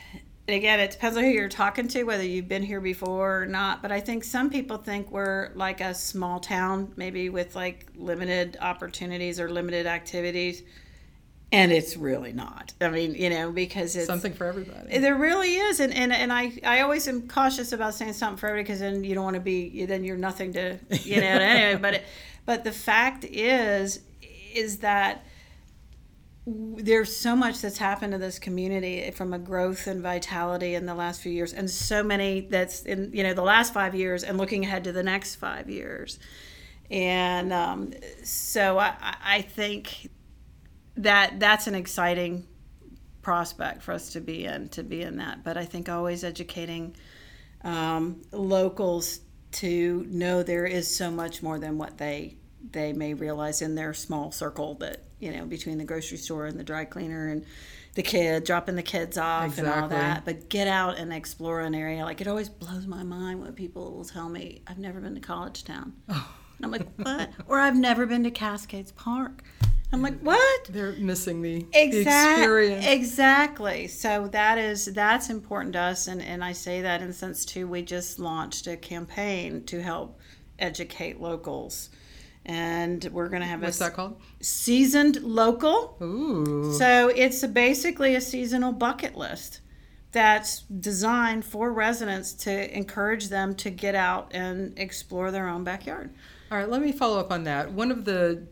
again, 0.46 0.78
it 0.80 0.90
depends 0.90 1.16
on 1.16 1.24
who 1.24 1.30
you're 1.30 1.48
talking 1.48 1.88
to, 1.88 2.04
whether 2.04 2.22
you've 2.22 2.46
been 2.46 2.62
here 2.62 2.82
before 2.82 3.42
or 3.42 3.46
not. 3.46 3.80
But 3.80 3.90
I 3.90 4.00
think 4.00 4.22
some 4.22 4.50
people 4.50 4.76
think 4.76 5.10
we're 5.10 5.50
like 5.54 5.80
a 5.80 5.94
small 5.94 6.40
town, 6.40 6.92
maybe 6.96 7.30
with 7.30 7.56
like 7.56 7.86
limited 7.96 8.58
opportunities 8.60 9.40
or 9.40 9.50
limited 9.50 9.86
activities. 9.86 10.62
and 11.50 11.72
it's 11.72 11.96
really 11.96 12.34
not. 12.34 12.74
I 12.82 12.90
mean, 12.90 13.14
you 13.14 13.30
know, 13.30 13.50
because 13.50 13.96
it's 13.96 14.06
something 14.06 14.34
for 14.34 14.44
everybody. 14.44 14.98
There 14.98 15.16
really 15.16 15.56
is, 15.56 15.80
and 15.80 15.92
and, 15.94 16.12
and 16.12 16.30
I 16.32 16.52
I 16.64 16.82
always 16.82 17.08
am 17.08 17.28
cautious 17.28 17.72
about 17.72 17.94
saying 17.94 18.12
something 18.12 18.36
for 18.36 18.46
everybody 18.48 18.64
because 18.64 18.80
then 18.80 19.04
you 19.04 19.14
don't 19.14 19.24
want 19.24 19.34
to 19.34 19.40
be 19.40 19.86
then 19.86 20.04
you're 20.04 20.18
nothing 20.18 20.52
to 20.52 20.78
you 21.02 21.16
know 21.16 21.26
anyway. 21.26 21.80
But 21.80 21.94
it, 21.94 22.04
but 22.50 22.64
the 22.64 22.72
fact 22.72 23.24
is 23.24 24.00
is 24.52 24.78
that 24.78 25.24
there's 26.44 27.16
so 27.16 27.36
much 27.36 27.60
that's 27.60 27.78
happened 27.78 28.12
to 28.12 28.18
this 28.18 28.40
community 28.40 29.08
from 29.12 29.32
a 29.32 29.38
growth 29.38 29.86
and 29.86 30.02
vitality 30.02 30.74
in 30.74 30.84
the 30.84 30.96
last 30.96 31.20
few 31.20 31.30
years 31.30 31.52
and 31.52 31.70
so 31.70 32.02
many 32.02 32.40
that's 32.40 32.82
in 32.82 33.12
you 33.12 33.22
know 33.22 33.34
the 33.34 33.48
last 33.54 33.72
five 33.72 33.94
years 33.94 34.24
and 34.24 34.36
looking 34.36 34.64
ahead 34.64 34.82
to 34.82 34.90
the 34.90 35.04
next 35.04 35.36
five 35.36 35.70
years. 35.70 36.18
And 36.90 37.52
um, 37.52 37.92
so 38.24 38.80
I, 38.80 38.94
I 39.24 39.42
think 39.42 40.10
that 40.96 41.38
that's 41.38 41.68
an 41.68 41.76
exciting 41.76 42.48
prospect 43.22 43.80
for 43.80 43.92
us 43.92 44.10
to 44.14 44.20
be 44.20 44.44
in 44.44 44.70
to 44.70 44.82
be 44.82 45.02
in 45.02 45.18
that. 45.18 45.44
But 45.44 45.56
i 45.56 45.64
think 45.64 45.88
always 45.88 46.24
educating 46.24 46.96
um, 47.62 48.22
locals 48.32 49.20
to 49.52 50.04
know 50.08 50.42
there 50.42 50.66
is 50.66 50.92
so 50.92 51.12
much 51.12 51.44
more 51.44 51.60
than 51.60 51.78
what 51.78 51.98
they 51.98 52.36
they 52.68 52.92
may 52.92 53.14
realize 53.14 53.62
in 53.62 53.74
their 53.74 53.94
small 53.94 54.30
circle 54.30 54.74
that 54.74 55.02
you 55.18 55.32
know 55.32 55.44
between 55.44 55.78
the 55.78 55.84
grocery 55.84 56.18
store 56.18 56.46
and 56.46 56.58
the 56.58 56.64
dry 56.64 56.84
cleaner 56.84 57.28
and 57.28 57.44
the 57.94 58.02
kid 58.02 58.44
dropping 58.44 58.76
the 58.76 58.82
kids 58.82 59.18
off 59.18 59.46
exactly. 59.46 59.72
and 59.72 59.82
all 59.82 59.88
that 59.88 60.24
but 60.24 60.48
get 60.48 60.68
out 60.68 60.96
and 60.96 61.12
explore 61.12 61.60
an 61.60 61.74
area 61.74 62.04
like 62.04 62.20
it 62.20 62.28
always 62.28 62.48
blows 62.48 62.86
my 62.86 63.02
mind 63.02 63.40
when 63.40 63.52
people 63.52 63.92
will 63.92 64.04
tell 64.04 64.28
me 64.28 64.62
i've 64.66 64.78
never 64.78 65.00
been 65.00 65.14
to 65.14 65.20
college 65.20 65.64
town 65.64 65.92
oh. 66.08 66.34
and 66.58 66.66
i'm 66.66 66.70
like 66.70 66.86
what 66.96 67.30
or 67.48 67.58
i've 67.58 67.76
never 67.76 68.06
been 68.06 68.22
to 68.22 68.30
cascades 68.30 68.92
park 68.92 69.42
I'm 69.92 70.02
like, 70.02 70.20
what? 70.20 70.66
They're 70.66 70.92
missing 70.92 71.42
the, 71.42 71.66
exact, 71.72 72.36
the 72.36 72.42
experience. 72.42 72.86
Exactly. 72.86 73.88
So 73.88 74.28
that 74.28 74.56
is 74.56 74.84
that's 74.84 75.30
important 75.30 75.72
to 75.72 75.80
us, 75.80 76.06
and 76.06 76.22
and 76.22 76.44
I 76.44 76.52
say 76.52 76.82
that 76.82 77.02
in 77.02 77.08
the 77.08 77.12
sense 77.12 77.44
too. 77.44 77.66
We 77.66 77.82
just 77.82 78.20
launched 78.20 78.68
a 78.68 78.76
campaign 78.76 79.64
to 79.64 79.82
help 79.82 80.20
educate 80.60 81.20
locals 81.20 81.90
and 82.46 83.04
we're 83.12 83.28
going 83.28 83.42
to 83.42 83.48
have 83.48 83.62
what's 83.62 83.76
a 83.80 83.84
that 83.84 83.94
called? 83.94 84.20
seasoned 84.40 85.22
local. 85.22 85.96
Ooh. 86.02 86.72
So 86.72 87.08
it's 87.08 87.42
a, 87.42 87.48
basically 87.48 88.14
a 88.14 88.20
seasonal 88.20 88.72
bucket 88.72 89.16
list 89.16 89.60
that's 90.12 90.62
designed 90.62 91.44
for 91.44 91.72
residents 91.72 92.32
to 92.32 92.76
encourage 92.76 93.28
them 93.28 93.54
to 93.54 93.70
get 93.70 93.94
out 93.94 94.30
and 94.34 94.76
explore 94.78 95.30
their 95.30 95.48
own 95.48 95.64
backyard. 95.64 96.10
All 96.50 96.58
right 96.58 96.68
let 96.68 96.82
me 96.82 96.92
follow 96.92 97.20
up 97.20 97.30
on 97.30 97.44
that. 97.44 97.70
One 97.72 97.90
of 97.92 98.04
the 98.04 98.46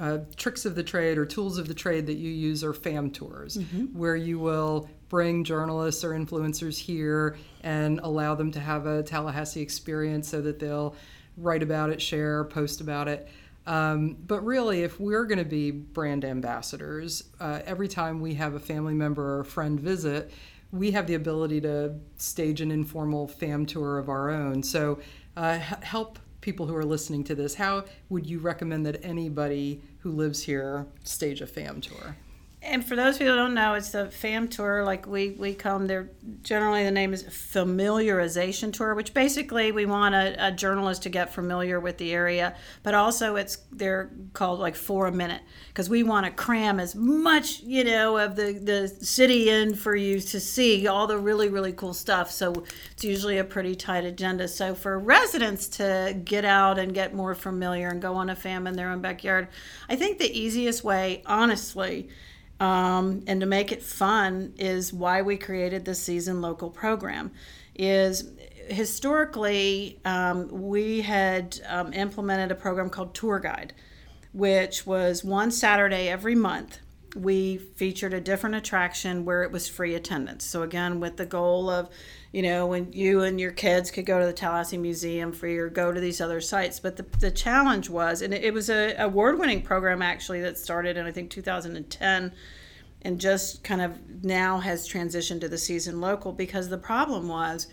uh, 0.00 0.18
tricks 0.36 0.64
of 0.64 0.74
the 0.74 0.82
trade 0.82 1.18
or 1.18 1.26
tools 1.26 1.58
of 1.58 1.68
the 1.68 1.74
trade 1.74 2.06
that 2.06 2.14
you 2.14 2.30
use 2.30 2.62
are 2.62 2.72
fam 2.72 3.10
tours 3.10 3.56
mm-hmm. 3.56 3.86
where 3.98 4.16
you 4.16 4.38
will 4.38 4.88
bring 5.08 5.42
journalists 5.42 6.04
or 6.04 6.10
influencers 6.10 6.78
here 6.78 7.36
and 7.62 7.98
allow 8.00 8.34
them 8.34 8.52
to 8.52 8.60
have 8.60 8.86
a 8.86 9.02
tallahassee 9.02 9.60
experience 9.60 10.28
so 10.28 10.40
that 10.40 10.58
they'll 10.58 10.94
write 11.38 11.62
about 11.62 11.90
it, 11.90 12.02
share, 12.02 12.44
post 12.44 12.80
about 12.80 13.08
it. 13.08 13.28
Um, 13.66 14.16
but 14.26 14.44
really, 14.44 14.82
if 14.82 14.98
we're 14.98 15.26
going 15.26 15.38
to 15.38 15.44
be 15.44 15.70
brand 15.70 16.24
ambassadors, 16.24 17.24
uh, 17.38 17.60
every 17.66 17.88
time 17.88 18.20
we 18.20 18.34
have 18.34 18.54
a 18.54 18.60
family 18.60 18.94
member 18.94 19.36
or 19.36 19.40
a 19.40 19.44
friend 19.44 19.78
visit, 19.78 20.30
we 20.72 20.90
have 20.92 21.06
the 21.06 21.14
ability 21.14 21.60
to 21.62 21.94
stage 22.16 22.60
an 22.60 22.70
informal 22.70 23.28
fam 23.28 23.66
tour 23.66 23.98
of 23.98 24.08
our 24.08 24.30
own. 24.30 24.62
So, 24.62 25.00
uh, 25.36 25.58
help 25.58 26.18
people 26.40 26.66
who 26.66 26.74
are 26.76 26.84
listening 26.84 27.24
to 27.24 27.34
this. 27.34 27.54
How 27.54 27.84
would 28.08 28.26
you 28.26 28.38
recommend 28.38 28.86
that 28.86 29.04
anybody 29.04 29.82
who 30.00 30.12
lives 30.12 30.42
here 30.42 30.86
stage 31.04 31.40
a 31.40 31.46
fam 31.46 31.80
tour? 31.80 32.16
And 32.60 32.84
for 32.84 32.96
those 32.96 33.18
people 33.18 33.34
who 33.34 33.38
don't 33.38 33.54
know, 33.54 33.74
it's 33.74 33.90
the 33.90 34.10
FAM 34.10 34.48
tour. 34.48 34.82
Like 34.82 35.06
we 35.06 35.30
we 35.30 35.54
come 35.54 35.86
there. 35.86 36.10
Generally, 36.42 36.84
the 36.84 36.90
name 36.90 37.14
is 37.14 37.22
familiarization 37.22 38.72
tour, 38.72 38.96
which 38.96 39.14
basically 39.14 39.70
we 39.70 39.86
want 39.86 40.16
a, 40.16 40.48
a, 40.48 40.50
journalist 40.50 41.04
to 41.04 41.08
get 41.08 41.32
familiar 41.32 41.78
with 41.78 41.98
the 41.98 42.12
area, 42.12 42.56
but 42.82 42.94
also 42.94 43.36
it's 43.36 43.58
they're 43.70 44.10
called 44.32 44.58
like 44.58 44.74
for 44.74 45.06
a 45.06 45.12
minute 45.12 45.42
because 45.68 45.88
we 45.88 46.02
want 46.02 46.26
to 46.26 46.32
cram 46.32 46.80
as 46.80 46.96
much 46.96 47.60
you 47.60 47.84
know 47.84 48.16
of 48.16 48.34
the 48.34 48.52
the 48.52 48.88
city 49.04 49.50
in 49.50 49.76
for 49.76 49.94
you 49.94 50.18
to 50.18 50.40
see 50.40 50.88
all 50.88 51.06
the 51.06 51.16
really 51.16 51.48
really 51.48 51.72
cool 51.72 51.94
stuff. 51.94 52.28
So 52.28 52.64
it's 52.90 53.04
usually 53.04 53.38
a 53.38 53.44
pretty 53.44 53.76
tight 53.76 54.04
agenda. 54.04 54.48
So 54.48 54.74
for 54.74 54.98
residents 54.98 55.68
to 55.68 56.20
get 56.24 56.44
out 56.44 56.80
and 56.80 56.92
get 56.92 57.14
more 57.14 57.36
familiar 57.36 57.88
and 57.88 58.02
go 58.02 58.14
on 58.14 58.30
a 58.30 58.34
FAM 58.34 58.66
in 58.66 58.74
their 58.74 58.90
own 58.90 59.00
backyard, 59.00 59.46
I 59.88 59.94
think 59.94 60.18
the 60.18 60.36
easiest 60.36 60.82
way, 60.82 61.22
honestly 61.24 62.08
um, 62.60 63.22
and 63.26 63.40
to 63.40 63.46
make 63.46 63.72
it 63.72 63.82
fun 63.82 64.54
is 64.58 64.92
why 64.92 65.22
we 65.22 65.36
created 65.36 65.84
the 65.84 65.94
season 65.94 66.40
local 66.40 66.70
program 66.70 67.30
is 67.74 68.30
historically 68.68 70.00
um, 70.04 70.48
we 70.48 71.00
had 71.00 71.60
um, 71.68 71.92
implemented 71.92 72.50
a 72.50 72.54
program 72.54 72.90
called 72.90 73.14
tour 73.14 73.38
guide 73.38 73.72
which 74.32 74.86
was 74.86 75.24
one 75.24 75.50
saturday 75.50 76.08
every 76.08 76.34
month. 76.34 76.78
We 77.16 77.56
featured 77.56 78.12
a 78.12 78.20
different 78.20 78.54
attraction 78.54 79.24
where 79.24 79.42
it 79.42 79.50
was 79.50 79.68
free 79.68 79.94
attendance. 79.94 80.44
So 80.44 80.62
again 80.62 81.00
with 81.00 81.16
the 81.16 81.26
goal 81.26 81.70
of 81.70 81.88
you 82.32 82.42
know 82.42 82.66
when 82.66 82.92
you 82.92 83.22
and 83.22 83.40
your 83.40 83.52
kids 83.52 83.90
could 83.90 84.06
go 84.06 84.20
to 84.20 84.26
the 84.26 84.32
tallahassee 84.32 84.76
museum 84.76 85.32
free 85.32 85.56
or 85.56 85.68
go 85.68 85.92
to 85.92 86.00
these 86.00 86.20
other 86.20 86.40
sites. 86.40 86.78
But 86.80 86.96
the, 86.96 87.06
the 87.20 87.30
challenge 87.30 87.88
was 87.88 88.22
and 88.22 88.34
it, 88.34 88.44
it 88.44 88.54
was 88.54 88.68
a 88.70 88.94
award-winning 88.98 89.62
program 89.62 90.02
actually 90.02 90.40
that 90.42 90.58
started 90.58 90.96
in 90.96 91.06
i 91.06 91.12
think 91.12 91.30
2010 91.30 92.32
and 93.02 93.20
just 93.20 93.62
kind 93.62 93.80
of 93.80 94.24
now 94.24 94.58
has 94.58 94.88
transitioned 94.88 95.40
to 95.40 95.48
the 95.48 95.58
season 95.58 96.00
local 96.00 96.32
because 96.32 96.68
the 96.68 96.78
problem 96.78 97.28
was 97.28 97.68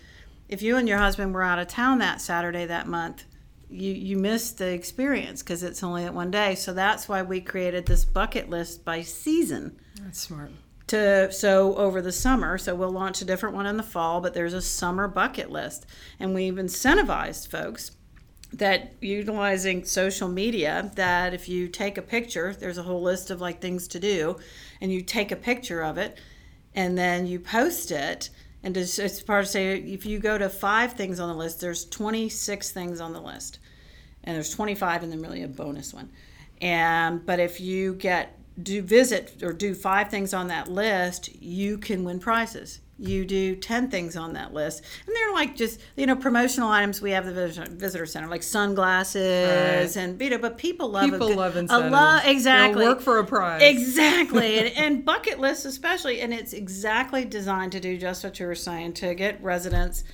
if 0.47 0.62
you 0.62 0.77
and 0.77 0.88
your 0.88 1.00
husband 1.00 1.33
were 1.33 1.41
out 1.41 1.59
of 1.59 1.67
town 1.67 1.97
that 2.00 2.21
saturday 2.21 2.65
that 2.65 2.88
month 2.88 3.25
you 3.69 3.91
you 3.91 4.17
missed 4.17 4.57
the 4.57 4.71
experience 4.71 5.41
because 5.41 5.63
it's 5.63 5.83
only 5.83 6.05
at 6.05 6.13
one 6.13 6.31
day. 6.31 6.55
So 6.55 6.74
that's 6.74 7.07
why 7.07 7.21
we 7.21 7.41
created 7.41 7.85
this 7.85 8.05
bucket 8.05 8.50
list 8.50 8.85
by 8.85 9.01
season. 9.01 9.79
That's 10.01 10.19
smart 10.19 10.51
to 10.88 11.32
so 11.32 11.75
over 11.75 12.01
the 12.01 12.12
summer 12.12 12.58
so 12.58 12.75
we'll 12.75 12.92
launch 12.92 13.22
a 13.22 13.25
different 13.25 13.56
one 13.56 13.65
in 13.65 13.77
the 13.77 13.84
fall 13.84 14.22
but 14.22 14.34
there's 14.34 14.54
a 14.54 14.62
summer 14.62 15.08
bucket 15.08 15.50
list. 15.50 15.86
And 16.20 16.34
we've 16.34 16.56
incentivized 16.56 17.48
folks 17.48 17.92
that 18.54 18.94
utilizing 19.01 19.84
social 19.84 20.30
media 20.30 20.92
that 20.96 21.34
if 21.34 21.50
you 21.50 21.68
take 21.68 21.98
a 21.98 22.01
picture 22.01 22.54
there's 22.54 22.77
a 22.77 22.84
whole 22.84 23.01
list 23.01 23.30
of 23.32 23.42
like 23.42 23.62
things 23.62 23.88
to 23.88 24.00
do 24.00 24.38
and 24.80 24.92
you 24.92 25.01
take 25.01 25.32
a 25.32 25.36
picture 25.36 25.82
of 25.82 25.98
it 25.98 26.18
and 26.74 26.98
then 26.98 27.25
you 27.25 27.39
post 27.39 27.92
it 27.92 28.30
and 28.63 28.75
it's, 28.75 29.22
part 29.22 29.44
of 29.44 29.50
say 29.50 29.77
if 29.77 30.08
you 30.08 30.18
go 30.18 30.39
to 30.39 30.50
five 30.50 30.94
things 30.94 31.20
on 31.20 31.30
the 31.30 31.36
list 31.36 31.62
there's 31.62 31.86
26 31.86 32.72
things 32.72 33.00
on 33.00 33.13
the 33.13 33.22
list. 33.22 33.60
And 34.24 34.36
there's 34.36 34.50
25 34.50 35.04
and 35.04 35.12
then 35.12 35.22
really 35.22 35.44
a 35.44 35.48
bonus 35.48 35.94
one. 35.94 36.10
And 36.62 37.25
but 37.25 37.39
if 37.39 37.62
you 37.62 37.94
get 37.94 38.39
do 38.62 38.81
visit 38.81 39.43
or 39.43 39.53
do 39.53 39.74
five 39.74 40.09
things 40.09 40.33
on 40.33 40.47
that 40.47 40.69
list 40.69 41.41
you 41.41 41.77
can 41.77 42.03
win 42.03 42.19
prizes. 42.19 42.79
You 42.97 43.25
do 43.25 43.57
10 43.57 43.91
things 43.91 44.15
on 44.15 44.33
that 44.33 44.53
list. 44.53 44.81
And 45.05 45.13
they're 45.13 45.33
like 45.33 45.57
just 45.57 45.81
you 45.97 46.05
know 46.05 46.15
promotional 46.15 46.69
items 46.69 47.01
we 47.01 47.12
have 47.12 47.25
the 47.25 47.67
visitor 47.71 48.05
center 48.05 48.27
like 48.27 48.43
sunglasses 48.43 49.97
right. 49.97 50.03
and 50.03 50.21
you 50.21 50.29
know 50.29 50.38
but 50.38 50.57
people 50.57 50.89
love 50.89 51.09
people 51.09 51.33
a, 51.33 51.35
love 51.35 51.57
incentives. 51.57 51.91
lo- 51.91 52.19
exactly. 52.24 52.85
They'll 52.85 52.93
work 52.93 53.01
for 53.01 53.19
a 53.19 53.25
prize. 53.25 53.62
Exactly. 53.62 54.59
And, 54.59 54.67
and 54.77 55.05
bucket 55.05 55.39
lists 55.39 55.65
especially 55.65 56.21
and 56.21 56.33
it's 56.33 56.53
exactly 56.53 57.25
designed 57.25 57.74
to 57.74 57.81
do 57.81 57.97
just 57.97 58.24
what 58.24 58.39
you 58.39 58.47
were 58.47 58.55
saying 58.55 58.93
to 58.93 59.13
get 59.13 59.43
residents 59.43 60.05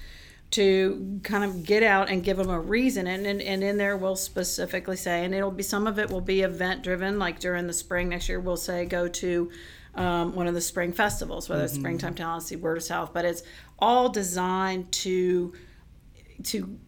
to 0.52 1.20
kind 1.24 1.44
of 1.44 1.64
get 1.64 1.82
out 1.82 2.10
and 2.10 2.24
give 2.24 2.38
them 2.38 2.50
a 2.50 2.60
reason 2.60 3.08
and, 3.08 3.26
and, 3.26 3.42
and 3.42 3.64
in 3.64 3.78
there 3.78 3.96
we'll 3.96 4.18
specifically 4.18 4.98
say 4.98 5.24
and 5.24 5.34
it'll 5.34 5.50
be 5.50 5.64
some 5.64 5.88
of 5.88 5.98
it 5.98 6.10
will 6.10 6.22
be 6.22 6.42
event 6.42 6.84
driven 6.84 7.18
like 7.18 7.40
during 7.40 7.68
the 7.68 7.74
spring 7.74 8.10
next 8.10 8.28
year 8.28 8.40
we'll 8.40 8.58
say 8.58 8.86
go 8.86 9.08
to 9.08 9.50
um, 9.96 10.36
one 10.36 10.48
of 10.48 10.54
the 10.54 10.62
spring 10.62 10.94
festivals, 10.94 11.50
whether 11.50 11.64
it's 11.64 11.74
mm-hmm. 11.74 11.82
Springtime 11.82 12.16
Tallahassee, 12.16 12.56
Word 12.56 12.78
of 12.78 12.84
South, 12.84 13.14
but 13.14 13.26
it's 13.26 13.44
all 13.80 14.10
designed 14.10 14.92
to 14.94 15.54
to 16.44 16.80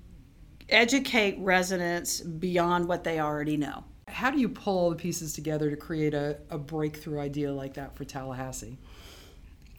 educate 0.69 1.37
residents 1.39 2.21
beyond 2.21 2.87
what 2.87 3.03
they 3.03 3.19
already 3.19 3.57
know. 3.57 3.83
How 4.07 4.31
do 4.31 4.39
you 4.39 4.49
pull 4.49 4.77
all 4.77 4.89
the 4.89 4.95
pieces 4.95 5.33
together 5.33 5.69
to 5.69 5.75
create 5.75 6.13
a, 6.13 6.37
a 6.49 6.57
breakthrough 6.57 7.19
idea 7.19 7.51
like 7.51 7.75
that 7.75 7.95
for 7.95 8.05
Tallahassee? 8.05 8.77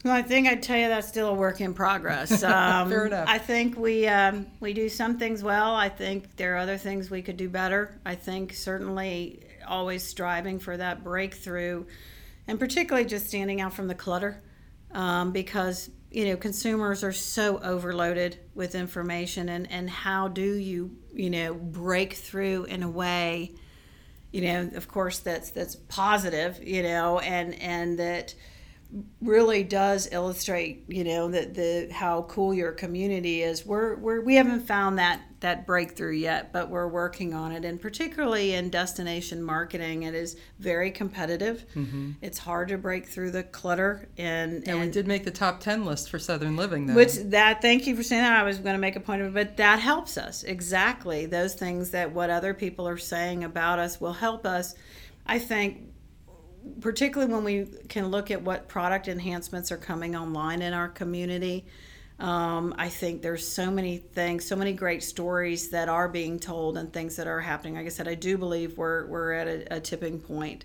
Well, 0.05 0.13
I 0.13 0.23
think 0.23 0.47
I'd 0.47 0.63
tell 0.63 0.79
you 0.79 0.89
that's 0.89 1.09
still 1.09 1.29
a 1.29 1.35
work 1.35 1.61
in 1.61 1.75
progress. 1.75 2.43
Um, 2.55 2.91
Fair 2.91 3.07
enough. 3.07 3.27
I 3.29 3.39
think 3.39 3.77
we 3.77 4.07
um, 4.07 4.47
we 4.61 4.75
do 4.75 4.89
some 4.89 5.19
things 5.19 5.43
well. 5.43 5.75
I 5.75 5.89
think 5.89 6.37
there 6.37 6.55
are 6.55 6.59
other 6.59 6.77
things 6.77 7.11
we 7.11 7.23
could 7.23 7.37
do 7.37 7.49
better. 7.49 7.99
I 8.05 8.15
think 8.15 8.53
certainly 8.53 9.43
always 9.67 10.03
striving 10.03 10.59
for 10.59 10.77
that 10.77 11.03
breakthrough 11.03 11.85
and 12.47 12.61
particularly 12.61 13.09
just 13.09 13.27
standing 13.27 13.63
out 13.63 13.73
from 13.73 13.89
the 13.89 13.95
clutter 13.95 14.43
um, 14.93 15.33
because 15.33 15.91
you 16.11 16.27
know 16.27 16.37
consumers 16.37 17.03
are 17.03 17.13
so 17.13 17.59
overloaded 17.59 18.39
with 18.55 18.75
information 18.75 19.49
and 19.49 19.71
and 19.71 19.89
how 19.89 20.29
do 20.29 20.55
you 20.55 20.97
you 21.15 21.31
know 21.31 21.55
break 21.55 22.13
through 22.13 22.65
in 22.65 22.83
a 22.83 22.91
way 22.91 23.55
you 24.35 24.41
know, 24.41 24.69
of 24.75 24.89
course, 24.89 25.21
that's 25.21 25.51
that's 25.53 25.77
positive, 25.77 26.61
you 26.61 26.83
know, 26.83 27.21
and 27.21 27.55
and 27.55 28.01
that 28.01 28.35
really 29.21 29.65
does 29.65 30.09
illustrate, 30.13 30.85
you 30.87 31.03
know, 31.03 31.29
that 31.29 31.55
the 31.55 31.89
how 31.93 32.23
cool 32.23 32.55
your 32.55 32.73
community 32.73 33.43
is. 33.43 33.67
We're, 33.67 33.97
we're 33.97 34.21
we 34.21 34.37
haven't 34.37 34.61
found 34.61 34.99
that 34.99 35.21
that 35.41 35.67
breakthrough 35.67 36.13
yet, 36.13 36.53
but 36.53 36.71
we're 36.71 36.87
working 36.87 37.35
on 37.35 37.53
it. 37.53 37.65
And 37.65 37.81
particularly 37.81 38.55
in 38.55 38.71
destination 38.71 39.43
marketing, 39.43 40.05
it 40.05 40.15
is 40.15 40.37
very 40.59 40.91
competitive. 40.91 41.67
Mm-hmm. 41.75 42.13
It's 42.23 42.39
hard 42.39 42.69
to 42.69 42.79
break 42.79 43.07
through 43.07 43.33
the 43.33 43.43
clutter. 43.43 44.09
And 44.17 44.63
yeah, 44.65 44.75
and 44.75 44.81
we 44.81 44.91
did 44.91 45.09
make 45.09 45.25
the 45.25 45.31
top 45.31 45.61
ten 45.61 45.85
list 45.85 46.09
for 46.09 46.19
Southern 46.19 46.57
Living, 46.57 46.87
though. 46.87 46.95
Which 46.95 47.15
that 47.17 47.61
thank 47.63 47.87
you 47.87 47.97
for 47.97 48.03
saying 48.03 48.23
that. 48.23 48.39
I 48.39 48.45
was 48.45 48.59
going 48.59 48.75
to 48.75 48.81
make 48.81 48.97
a 48.97 49.01
point 49.01 49.23
of 49.23 49.29
it, 49.29 49.35
but 49.35 49.57
that 49.57 49.81
helps 49.81 50.17
us 50.17 50.45
exactly. 50.45 51.27
Those 51.27 51.55
things 51.55 51.91
that 51.91 52.13
what 52.13 52.31
other 52.31 52.55
people 52.55 52.87
are 52.87 52.97
saying 52.97 53.43
about 53.43 53.79
us 53.81 54.01
will 54.01 54.13
help 54.13 54.47
us. 54.47 54.75
I 55.27 55.39
think 55.39 55.94
particularly 56.81 57.33
when 57.33 57.45
we 57.45 57.67
can 57.89 58.09
look 58.09 58.31
at 58.31 58.43
what 58.43 58.69
product 58.69 59.09
enhancements 59.09 59.71
are 59.73 59.77
coming 59.77 60.17
online 60.17 60.63
in 60.63 60.73
our 60.73 60.89
community. 60.89 61.65
Um, 62.21 62.75
I 62.79 62.89
think 62.89 63.23
there's 63.23 63.47
so 63.47 63.71
many 63.71 63.99
things, 63.99 64.45
so 64.45 64.55
many 64.55 64.73
great 64.73 65.03
stories 65.03 65.71
that 65.71 65.89
are 65.89 66.09
being 66.09 66.39
told 66.39 66.79
and 66.79 66.93
things 66.93 67.17
that 67.17 67.27
are 67.27 67.41
happening. 67.41 67.75
Like 67.75 67.87
I 67.87 67.89
said, 67.89 68.07
I 68.07 68.15
do 68.15 68.39
believe 68.39 68.79
we're, 68.79 69.07
we're 69.07 69.33
at 69.33 69.49
a, 69.49 69.77
a 69.77 69.81
tipping 69.81 70.21
point. 70.21 70.65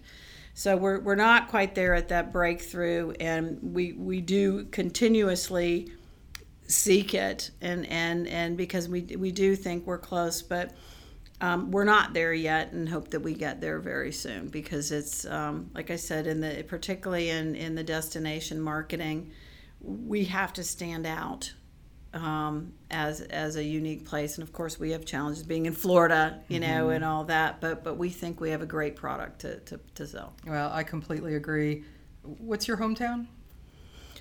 So 0.53 0.77
we're, 0.77 1.00
we're 1.00 1.15
not 1.15 1.48
quite 1.48 1.74
there 1.74 1.96
at 1.96 2.10
that 2.10 2.32
breakthrough, 2.32 3.12
and 3.20 3.60
we, 3.62 3.94
we 3.94 4.22
do 4.22 4.65
continuously 4.65 5.91
seek 6.68 7.13
it, 7.13 7.51
and, 7.62 7.86
and, 7.88 8.27
and 8.27 8.58
because 8.58 8.88
we, 8.88 9.01
we 9.18 9.32
do 9.32 9.56
think 9.56 9.88
we're 9.88 9.98
close, 9.98 10.41
but 10.41 10.72
um, 11.41 11.72
we're 11.72 11.86
not 11.86 12.13
there 12.13 12.34
yet, 12.34 12.74
and 12.74 12.88
hope 12.89 13.10
that 13.12 13.22
we 13.22 13.34
get 13.34 13.62
there 13.62 13.79
very 13.79 14.12
soon 14.12 14.48
because 14.48 14.91
it's 14.91 15.25
um, 15.25 15.69
like 15.74 15.89
I 15.89 15.96
said 15.96 16.27
in 16.27 16.41
the 16.41 16.63
particularly 16.67 17.29
in 17.29 17.55
in 17.55 17.75
the 17.75 17.84
destination 17.84 18.60
marketing, 18.60 19.31
we 19.81 20.25
have 20.25 20.51
to 20.53 20.63
stand 20.63 21.08
out 21.08 21.53
um, 22.13 22.74
as 22.91 23.22
as 23.22 23.55
a 23.55 23.63
unique 23.63 24.05
place. 24.05 24.38
And 24.38 24.43
of 24.46 24.51
course, 24.51 24.79
we 24.79 24.91
have 24.91 25.05
challenges 25.05 25.43
being 25.43 25.65
in 25.65 25.74
Florida, 25.74 26.41
you 26.48 26.60
know, 26.60 26.67
mm-hmm. 26.67 26.91
and 26.91 27.05
all 27.05 27.24
that. 27.25 27.62
But 27.62 27.84
but 27.84 27.98
we 27.98 28.10
think 28.10 28.41
we 28.41 28.50
have 28.50 28.62
a 28.62 28.67
great 28.67 28.96
product 28.96 29.39
to, 29.41 29.60
to, 29.62 29.79
to 29.96 30.08
sell. 30.08 30.34
Well, 30.46 30.72
I 30.74 30.84
completely 30.84 31.36
agree. 31.36 31.84
What's 32.24 32.67
your 32.67 32.77
hometown? 32.77 33.27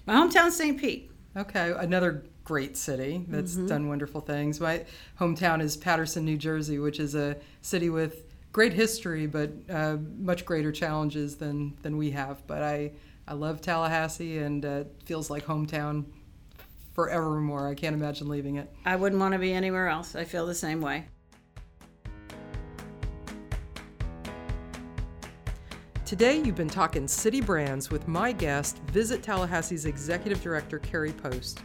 My 0.06 0.14
hometown, 0.14 0.50
St. 0.50 0.78
Pete. 0.78 1.10
Okay, 1.36 1.72
another 1.76 2.24
great 2.48 2.78
city 2.78 3.26
that's 3.28 3.56
mm-hmm. 3.56 3.66
done 3.66 3.88
wonderful 3.88 4.22
things. 4.22 4.58
My 4.58 4.86
hometown 5.20 5.60
is 5.60 5.76
Paterson, 5.76 6.24
New 6.24 6.38
Jersey, 6.38 6.78
which 6.78 6.98
is 6.98 7.14
a 7.14 7.36
city 7.60 7.90
with 7.90 8.24
great 8.52 8.72
history, 8.72 9.26
but 9.26 9.52
uh, 9.68 9.98
much 10.16 10.46
greater 10.46 10.72
challenges 10.72 11.36
than 11.36 11.76
than 11.82 11.98
we 11.98 12.10
have. 12.12 12.46
But 12.46 12.62
I 12.62 12.92
I 13.28 13.34
love 13.34 13.60
Tallahassee, 13.60 14.38
and 14.38 14.64
uh, 14.64 14.84
feels 15.04 15.28
like 15.28 15.44
hometown 15.44 16.06
forevermore. 16.94 17.68
I 17.68 17.74
can't 17.74 17.94
imagine 17.94 18.30
leaving 18.30 18.56
it. 18.56 18.72
I 18.86 18.96
wouldn't 18.96 19.20
want 19.20 19.32
to 19.32 19.38
be 19.38 19.52
anywhere 19.52 19.88
else. 19.88 20.16
I 20.16 20.24
feel 20.24 20.46
the 20.46 20.54
same 20.54 20.80
way. 20.80 21.04
Today, 26.06 26.38
you've 26.42 26.56
been 26.56 26.70
talking 26.70 27.06
city 27.06 27.42
brands 27.42 27.90
with 27.90 28.08
my 28.08 28.32
guest, 28.32 28.78
Visit 28.92 29.20
Tallahassee's 29.20 29.84
Executive 29.84 30.40
Director, 30.42 30.78
Kerri 30.78 31.14
Post. 31.14 31.60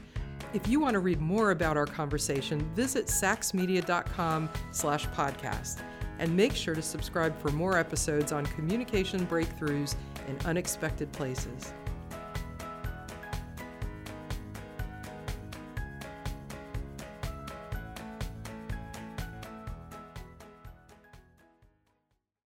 If 0.54 0.68
you 0.68 0.80
want 0.80 0.94
to 0.94 1.00
read 1.00 1.20
more 1.20 1.50
about 1.50 1.78
our 1.78 1.88
conversation, 1.88 2.62
visit 2.76 3.08
sachsmedia.com 3.08 4.50
slash 4.72 5.08
podcast. 5.08 5.82
And 6.20 6.38
make 6.38 6.54
sure 6.54 6.76
to 6.76 6.82
subscribe 6.82 7.36
for 7.40 7.50
more 7.50 7.76
episodes 7.76 8.32
on 8.32 8.46
communication 8.46 9.26
breakthroughs 9.26 9.96
in 10.28 10.38
unexpected 10.46 11.12
places. 11.12 11.74